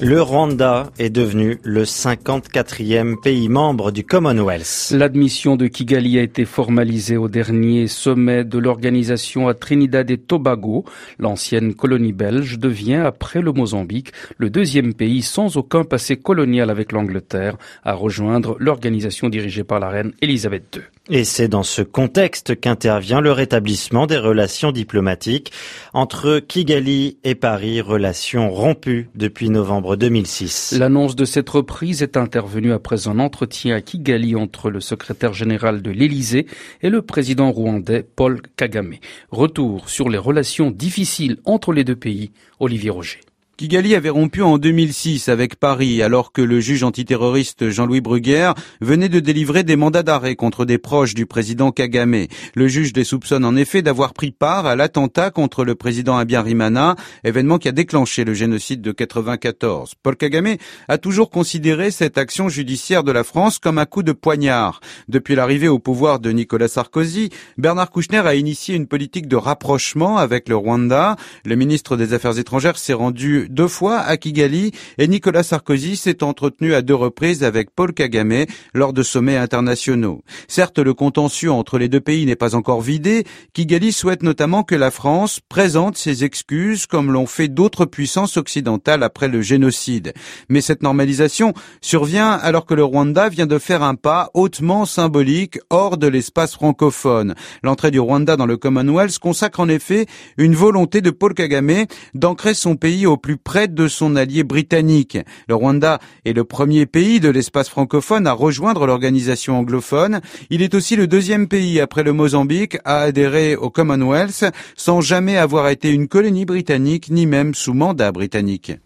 [0.00, 4.92] Le Rwanda est devenu le 54e pays membre du Commonwealth.
[4.96, 10.84] L'admission de Kigali a été formalisée au dernier sommet de l'organisation à Trinidad et Tobago.
[11.18, 16.92] L'ancienne colonie belge devient, après le Mozambique, le deuxième pays sans aucun passé colonial avec
[16.92, 20.82] l'Angleterre à rejoindre l'organisation dirigée par la reine Elisabeth II.
[21.10, 25.52] Et c'est dans ce contexte qu'intervient le rétablissement des relations diplomatiques
[25.94, 30.76] entre Kigali et Paris, relations rompues depuis novembre 2006.
[30.78, 35.82] L'annonce de cette reprise est intervenue après un entretien à Kigali entre le secrétaire général
[35.82, 36.46] de l'Élysée
[36.82, 38.94] et le président rwandais Paul Kagame.
[39.30, 42.30] Retour sur les relations difficiles entre les deux pays,
[42.60, 43.20] Olivier Roger.
[43.58, 49.08] Kigali avait rompu en 2006 avec Paris alors que le juge antiterroriste Jean-Louis Bruguière venait
[49.08, 52.26] de délivrer des mandats d'arrêt contre des proches du président Kagame.
[52.54, 56.94] Le juge les soupçonne en effet d'avoir pris part à l'attentat contre le président Abiyarimana,
[57.24, 59.94] événement qui a déclenché le génocide de 94.
[60.04, 60.54] Paul Kagame
[60.86, 64.78] a toujours considéré cette action judiciaire de la France comme un coup de poignard.
[65.08, 70.16] Depuis l'arrivée au pouvoir de Nicolas Sarkozy, Bernard Kouchner a initié une politique de rapprochement
[70.16, 71.16] avec le Rwanda.
[71.44, 76.22] Le ministre des Affaires étrangères s'est rendu deux fois à Kigali et Nicolas Sarkozy s'est
[76.22, 80.22] entretenu à deux reprises avec Paul Kagame lors de sommets internationaux.
[80.46, 83.24] Certes, le contentieux entre les deux pays n'est pas encore vidé.
[83.54, 89.02] Kigali souhaite notamment que la France présente ses excuses comme l'ont fait d'autres puissances occidentales
[89.02, 90.12] après le génocide.
[90.48, 95.58] Mais cette normalisation survient alors que le Rwanda vient de faire un pas hautement symbolique
[95.70, 97.34] hors de l'espace francophone.
[97.62, 102.54] L'entrée du Rwanda dans le Commonwealth consacre en effet une volonté de Paul Kagame d'ancrer
[102.54, 105.18] son pays au plus près de son allié britannique.
[105.48, 110.20] Le Rwanda est le premier pays de l'espace francophone à rejoindre l'organisation anglophone.
[110.50, 114.44] Il est aussi le deuxième pays après le Mozambique à adhérer au Commonwealth
[114.76, 118.78] sans jamais avoir été une colonie britannique ni même sous mandat britannique.